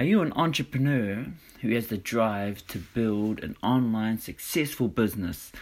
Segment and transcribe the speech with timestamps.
[0.00, 1.26] Are you an entrepreneur
[1.60, 5.52] who has the drive to build an online successful business,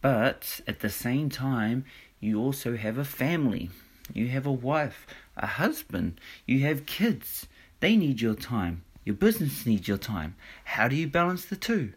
[0.00, 1.84] but at the same time,
[2.18, 3.68] you also have a family?
[4.10, 7.46] You have a wife, a husband, you have kids.
[7.80, 8.84] They need your time.
[9.04, 10.34] Your business needs your time.
[10.64, 11.92] How do you balance the two?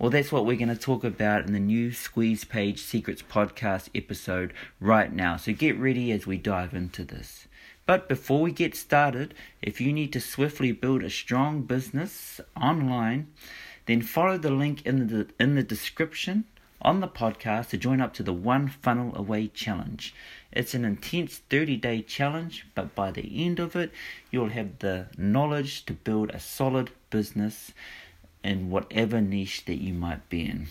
[0.00, 3.88] Well, that's what we're going to talk about in the new Squeeze Page Secrets podcast
[3.94, 5.36] episode right now.
[5.36, 7.46] So get ready as we dive into this.
[7.86, 13.28] But before we get started, if you need to swiftly build a strong business online,
[13.86, 16.44] then follow the link in the in the description
[16.80, 20.14] on the podcast to join up to the One Funnel Away challenge.
[20.52, 23.90] It's an intense 30-day challenge, but by the end of it,
[24.30, 27.72] you'll have the knowledge to build a solid business
[28.42, 30.68] in whatever niche that you might be in.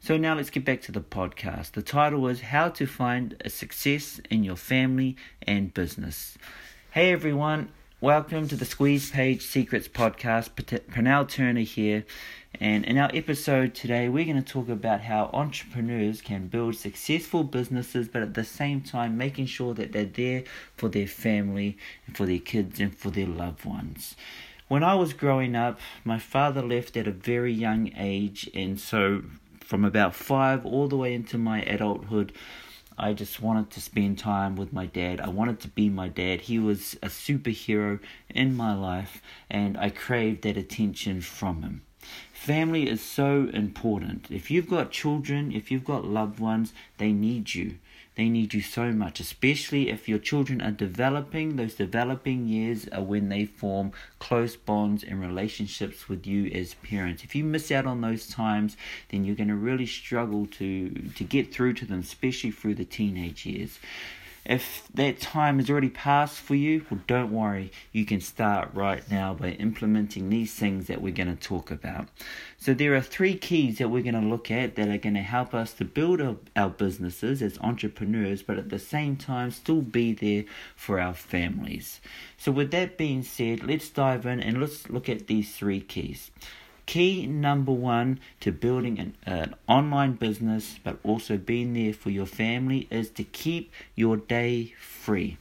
[0.00, 1.72] So now let's get back to the podcast.
[1.72, 6.36] The title was How to Find a Success in Your Family and Business.
[6.90, 10.50] Hey everyone, welcome to the Squeeze Page Secrets podcast.
[10.54, 12.04] Pernell Turner here.
[12.58, 17.44] And in our episode today, we're going to talk about how entrepreneurs can build successful
[17.44, 20.42] businesses, but at the same time, making sure that they're there
[20.76, 24.16] for their family, and for their kids, and for their loved ones.
[24.66, 29.22] When I was growing up, my father left at a very young age, and so
[29.70, 32.32] from about five all the way into my adulthood,
[32.98, 35.20] I just wanted to spend time with my dad.
[35.20, 36.40] I wanted to be my dad.
[36.40, 41.82] He was a superhero in my life, and I craved that attention from him.
[42.32, 44.26] Family is so important.
[44.28, 47.76] If you've got children, if you've got loved ones, they need you.
[48.16, 51.56] They need you so much, especially if your children are developing.
[51.56, 57.22] Those developing years are when they form close bonds and relationships with you as parents.
[57.22, 58.76] If you miss out on those times,
[59.10, 62.84] then you're going to really struggle to, to get through to them, especially through the
[62.84, 63.78] teenage years.
[64.44, 67.72] If that time has already passed for you, well, don't worry.
[67.92, 72.08] You can start right now by implementing these things that we're going to talk about.
[72.56, 75.20] So, there are three keys that we're going to look at that are going to
[75.20, 79.82] help us to build our, our businesses as entrepreneurs, but at the same time, still
[79.82, 82.00] be there for our families.
[82.38, 86.30] So, with that being said, let's dive in and let's look at these three keys
[86.90, 92.26] key number one to building an, an, online business but also being there for your
[92.26, 95.38] family is to keep your day free.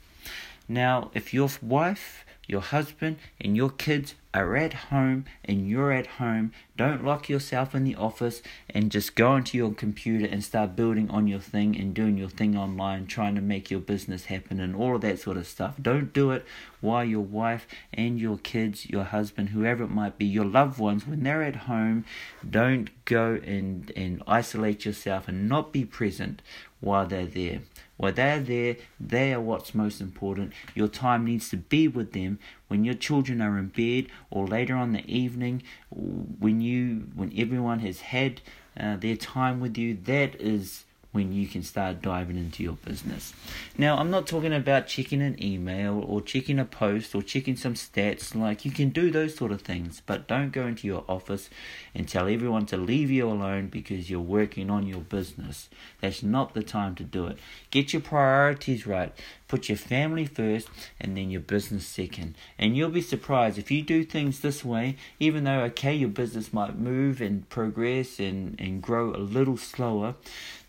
[0.68, 6.06] Now, if your wife your husband and your kids are at home and you're at
[6.06, 10.76] home, don't lock yourself in the office and just go onto your computer and start
[10.76, 14.60] building on your thing and doing your thing online, trying to make your business happen
[14.60, 15.76] and all of that sort of stuff.
[15.80, 16.44] Don't do it
[16.82, 21.06] while your wife and your kids, your husband, whoever it might be, your loved ones,
[21.06, 22.04] when they're at home,
[22.48, 26.42] don't go and, and isolate yourself and not be present
[26.80, 27.62] while they're there.
[27.98, 30.54] While they're there, they are what's most important.
[30.74, 34.76] Your time needs to be with them when your children are in bed or later
[34.76, 38.42] on the evening when you when everyone has had
[38.80, 39.96] uh, their time with you.
[39.96, 43.34] That is when you can start diving into your business.
[43.78, 47.74] Now, I'm not talking about checking an email or checking a post or checking some
[47.74, 48.36] stats.
[48.36, 51.50] Like, you can do those sort of things, but don't go into your office
[51.96, 55.70] and tell everyone to leave you alone because you're working on your business.
[56.00, 57.40] That's not the time to do it.
[57.72, 59.12] Get your priorities right.
[59.48, 60.70] Put your family first
[61.02, 62.36] and then your business second.
[62.60, 66.54] And you'll be surprised if you do things this way, even though, okay, your business
[66.54, 70.14] might move and progress and, and grow a little slower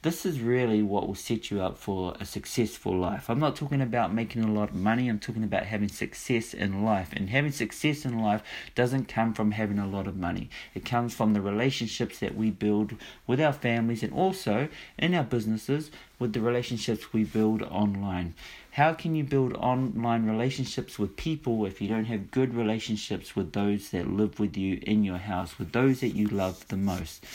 [0.03, 3.29] this is really what will set you up for a successful life.
[3.29, 6.83] I'm not talking about making a lot of money, I'm talking about having success in
[6.83, 7.11] life.
[7.13, 8.43] And having success in life
[8.75, 12.51] doesn't come from having a lot of money, it comes from the relationships that we
[12.51, 12.95] build
[13.27, 14.69] with our families and also
[14.99, 18.35] in our businesses with the relationships we build online.
[18.73, 23.53] How can you build online relationships with people if you don't have good relationships with
[23.53, 27.27] those that live with you in your house, with those that you love the most?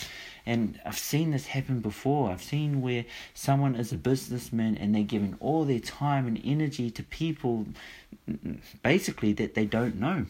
[0.45, 2.29] And I've seen this happen before.
[2.29, 6.91] I've seen where someone is a businessman and they're giving all their time and energy
[6.91, 7.65] to people
[8.83, 10.25] basically that they don't know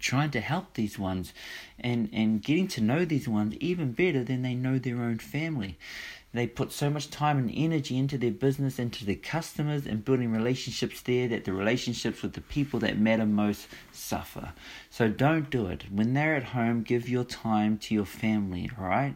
[0.00, 1.32] trying to help these ones
[1.78, 5.76] and, and getting to know these ones even better than they know their own family.
[6.34, 10.32] They put so much time and energy into their business, into their customers, and building
[10.32, 14.52] relationships there that the relationships with the people that matter most suffer.
[14.90, 15.84] So don't do it.
[15.92, 19.14] When they're at home, give your time to your family, right?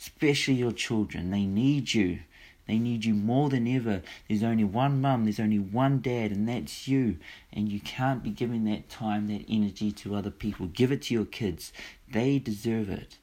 [0.00, 1.30] Especially your children.
[1.30, 2.20] They need you.
[2.66, 4.00] They need you more than ever.
[4.26, 7.18] There's only one mum, there's only one dad, and that's you.
[7.52, 10.68] And you can't be giving that time, that energy to other people.
[10.68, 11.74] Give it to your kids.
[12.10, 13.18] They deserve it.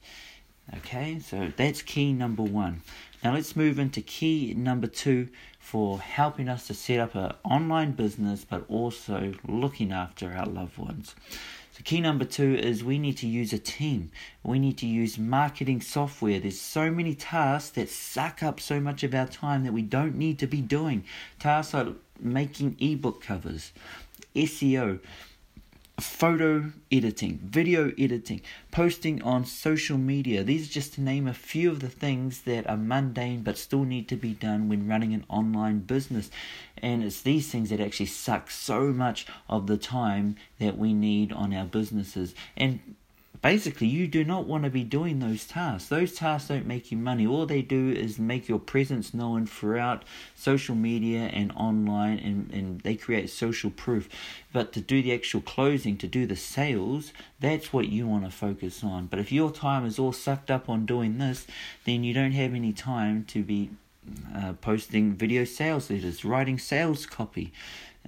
[0.78, 2.82] Okay, so that's key number one.
[3.24, 5.30] Now let's move into key number two
[5.60, 10.80] for helping us to set up an online business but also looking after our loved
[10.80, 11.14] ones.
[11.74, 14.12] So, key number two is we need to use a team.
[14.44, 16.40] We need to use marketing software.
[16.40, 20.16] There's so many tasks that suck up so much of our time that we don't
[20.16, 21.06] need to be doing.
[21.40, 21.90] Tasks like
[22.20, 23.72] making ebook covers,
[24.36, 25.00] SEO,
[26.02, 30.44] photo editing, video editing, posting on social media.
[30.44, 33.84] These are just to name a few of the things that are mundane but still
[33.84, 36.30] need to be done when running an online business.
[36.78, 41.32] And it's these things that actually suck so much of the time that we need
[41.32, 42.34] on our businesses.
[42.58, 42.96] And
[43.42, 45.90] basically you do not want to be doing those tasks.
[45.90, 47.26] Those tasks don't make you money.
[47.26, 50.04] All they do is make your presence known throughout
[50.36, 54.08] social media and online and, and they create social proof.
[54.54, 58.32] But to do the actual closing, to do the sales, that's what you want to
[58.32, 59.08] focus on.
[59.08, 61.48] But if your time is all sucked up on doing this,
[61.86, 63.70] then you don't have any time to be
[64.36, 67.54] uh, posting video sales letters, writing sales copy,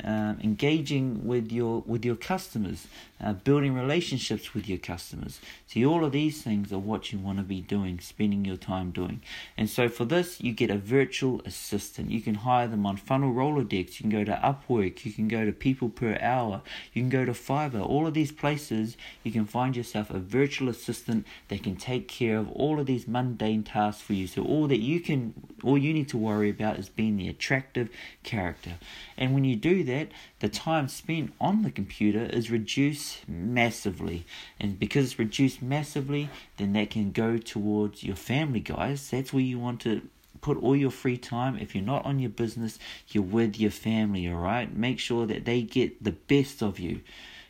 [0.03, 2.87] uh, engaging with your with your customers,
[3.23, 5.39] uh, building relationships with your customers.
[5.67, 8.91] See, all of these things are what you want to be doing, spending your time
[8.91, 9.21] doing.
[9.57, 12.11] And so for this, you get a virtual assistant.
[12.11, 13.99] You can hire them on Funnel Rolodex.
[13.99, 15.05] You can go to Upwork.
[15.05, 16.61] You can go to People Per Hour.
[16.91, 17.87] You can go to Fiverr.
[17.87, 22.37] All of these places, you can find yourself a virtual assistant that can take care
[22.37, 24.27] of all of these mundane tasks for you.
[24.27, 25.33] So all that you can,
[25.63, 27.89] all you need to worry about is being the attractive
[28.23, 28.73] character.
[29.17, 30.09] And when you do that,
[30.39, 34.25] the time spent on the computer is reduced massively.
[34.59, 39.09] And because it's reduced massively, then that can go towards your family, guys.
[39.09, 40.01] That's where you want to
[40.41, 41.57] put all your free time.
[41.57, 42.77] If you're not on your business,
[43.09, 44.75] you're with your family, all right?
[44.75, 47.01] Make sure that they get the best of you.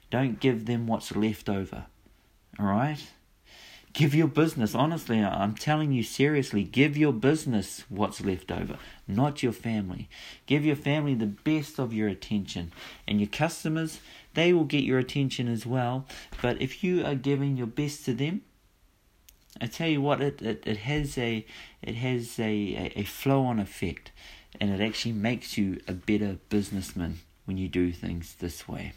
[0.10, 1.86] Don't give them what's left over,
[2.60, 3.00] all right?
[3.93, 9.43] Give your business, honestly, I'm telling you seriously, give your business what's left over, not
[9.43, 10.09] your family.
[10.47, 12.71] Give your family the best of your attention.
[13.07, 13.99] And your customers,
[14.33, 16.07] they will get your attention as well.
[16.41, 18.41] But if you are giving your best to them,
[19.61, 21.45] I tell you what, it, it, it has a
[21.83, 24.11] it has a, a, a flow on effect
[24.59, 28.93] and it actually makes you a better businessman when you do things this way.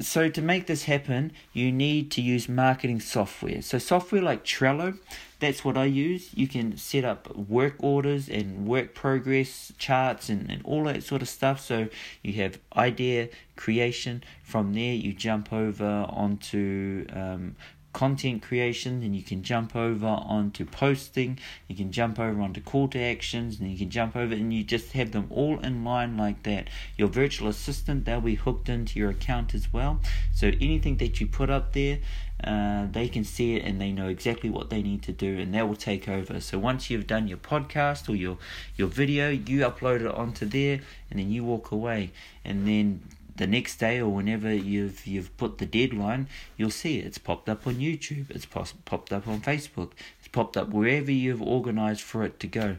[0.00, 3.62] So to make this happen, you need to use marketing software.
[3.62, 4.98] So software like Trello,
[5.38, 6.30] that's what I use.
[6.34, 11.22] You can set up work orders and work progress charts and, and all that sort
[11.22, 11.60] of stuff.
[11.60, 11.88] So
[12.22, 14.24] you have idea creation.
[14.42, 17.54] From there, you jump over onto um,
[17.94, 21.38] content creation, then you can jump over onto posting,
[21.68, 24.62] you can jump over onto call to actions, and you can jump over and you
[24.62, 26.68] just have them all in line like that.
[26.98, 30.00] Your virtual assistant, they'll be hooked into your account as well.
[30.34, 32.00] So anything that you put up there,
[32.42, 35.54] uh, they can see it and they know exactly what they need to do and
[35.54, 36.40] that will take over.
[36.40, 38.36] So once you've done your podcast or your
[38.76, 40.80] your video, you upload it onto there
[41.10, 42.10] and then you walk away
[42.44, 43.00] and then
[43.36, 47.06] the next day or whenever you've you've put the deadline, you'll see it.
[47.06, 48.30] It's popped up on YouTube.
[48.30, 49.92] It's pos- popped up on Facebook.
[50.18, 52.76] It's popped up wherever you've organized for it to go,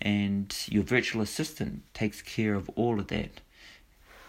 [0.00, 3.40] and your virtual assistant takes care of all of that.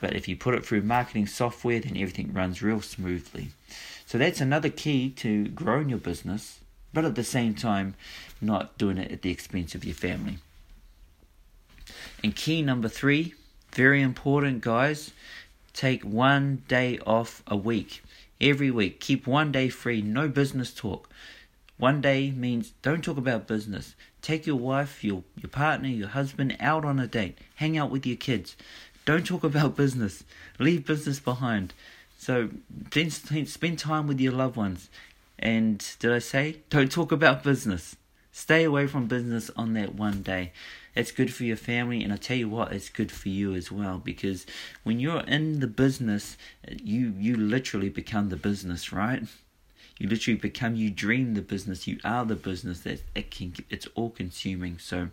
[0.02, 3.50] But if you put it through marketing software, then everything runs real smoothly.
[4.06, 6.60] So that's another key to growing your business,
[6.94, 7.96] but at the same time,
[8.40, 10.38] not doing it at the expense of your family.
[12.24, 13.34] And key number three,
[13.74, 15.12] very important, guys
[15.74, 18.04] Take one day off a week.
[18.42, 19.00] Every week.
[19.00, 20.02] Keep one day free.
[20.02, 21.10] No business talk.
[21.78, 23.96] One day means don't talk about business.
[24.22, 27.38] Take your wife, your, your partner, your husband out on a date.
[27.56, 28.58] Hang out with your kids.
[29.06, 30.24] Don't talk about business.
[30.60, 31.74] Leave business behind.
[32.18, 32.50] So
[33.46, 34.90] spend time with your loved ones.
[35.40, 36.58] And did I say?
[36.70, 37.96] Don't talk about business.
[38.32, 40.52] Stay away from business on that one day.
[40.96, 43.72] It's good for your family, and I tell you what, it's good for you as
[43.72, 44.46] well because
[44.84, 49.24] when you're in the business, you you literally become the business, right?
[49.98, 51.88] You literally become you dream the business.
[51.88, 52.82] You are the business.
[52.82, 54.78] That it can it's all consuming.
[54.80, 55.10] So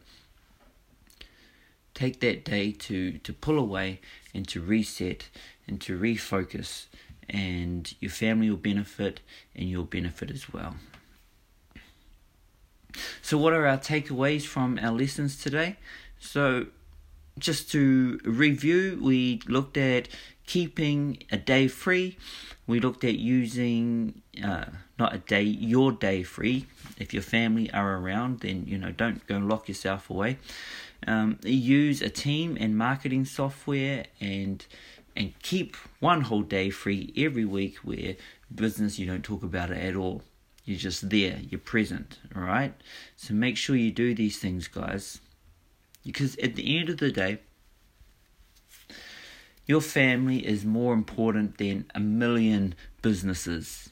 [1.94, 4.00] take that day to to pull away
[4.35, 5.28] and to reset
[5.66, 6.87] and to refocus
[7.28, 9.20] and your family will benefit
[9.54, 10.76] and you'll benefit as well.
[13.23, 15.76] So, what are our takeaways from our lessons today?
[16.19, 16.67] So,
[17.38, 20.09] just to review, we looked at
[20.47, 22.17] keeping a day free.
[22.67, 24.67] We looked at using uh,
[24.99, 26.67] not a day, your day free.
[26.99, 30.38] If your family are around, then you know don't go and lock yourself away.
[31.07, 34.65] Um, use a team and marketing software and
[35.15, 38.17] and keep one whole day free every week where
[38.55, 40.23] business you don't talk about it at all.
[40.66, 42.75] You're just there, you're present, alright?
[43.14, 45.20] So make sure you do these things, guys.
[46.04, 47.38] Because at the end of the day,
[49.64, 53.90] your family is more important than a million businesses.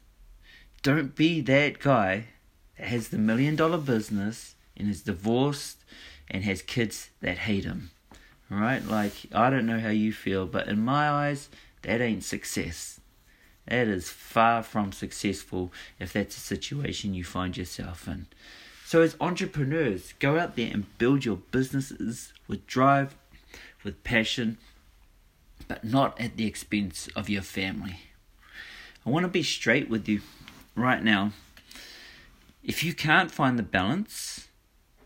[0.82, 2.26] Don't be that guy
[2.76, 5.78] that has the million dollar business and is divorced
[6.28, 7.90] and has kids that hate him.
[8.50, 8.84] Alright?
[8.88, 11.48] Like, I don't know how you feel, but in my eyes,
[11.82, 12.98] that ain't success.
[13.66, 18.26] That is far from successful if that's a situation you find yourself in.
[18.84, 23.16] So, as entrepreneurs, go out there and build your businesses with drive,
[23.82, 24.58] with passion,
[25.66, 28.00] but not at the expense of your family.
[29.06, 30.20] I want to be straight with you
[30.74, 31.32] right now.
[32.62, 34.48] If you can't find the balance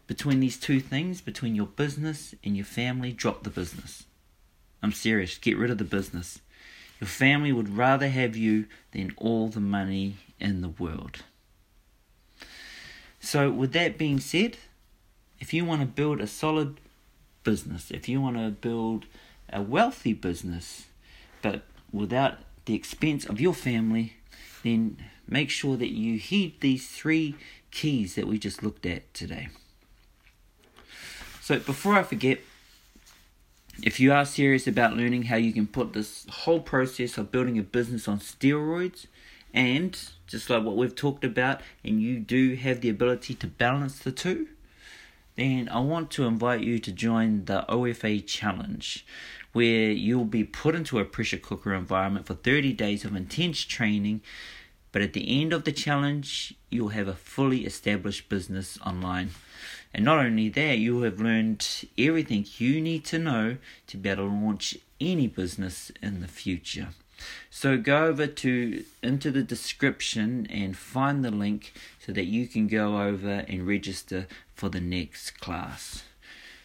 [0.07, 4.05] between these two things, between your business and your family, drop the business.
[4.83, 6.41] I'm serious, get rid of the business.
[7.01, 11.23] Your family would rather have you than all the money in the world.
[13.21, 14.57] So, with that being said,
[15.39, 16.81] if you want to build a solid
[17.45, 19.07] business, if you want to build
[19.53, 20.87] a wealthy business,
[21.43, 21.63] but
[21.93, 24.15] without the expense of your family,
[24.63, 27.37] then make sure that you heed these three
[27.71, 29.49] keys that we just looked at today.
[31.41, 32.41] So, before I forget,
[33.83, 37.59] if you are serious about learning how you can put this whole process of building
[37.59, 39.07] a business on steroids,
[39.55, 43.99] and just like what we've talked about, and you do have the ability to balance
[43.99, 44.49] the two,
[45.37, 49.07] then I want to invite you to join the OFA Challenge,
[49.53, 54.21] where you'll be put into a pressure cooker environment for 30 days of intense training.
[54.93, 59.31] But at the end of the challenge, you'll have a fully established business online.
[59.93, 61.67] And not only that, you have learned
[61.97, 66.89] everything you need to know to be able to launch any business in the future.
[67.51, 72.69] So go over to into the description and find the link so that you can
[72.69, 76.05] go over and register for the next class.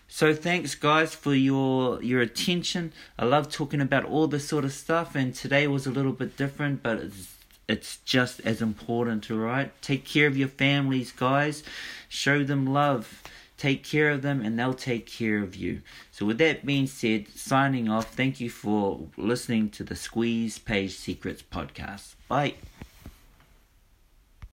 [0.07, 2.93] So thanks guys for your your attention.
[3.17, 6.37] I love talking about all this sort of stuff and today was a little bit
[6.37, 7.37] different but it's
[7.73, 9.71] it's just as important, alright?
[9.81, 11.63] Take care of your families, guys.
[12.07, 13.23] Show them love.
[13.57, 15.81] Take care of them and they'll take care of you.
[16.11, 20.93] So, with that being said, signing off, thank you for listening to the Squeeze Page
[20.95, 22.15] Secrets podcast.
[22.27, 22.55] Bye.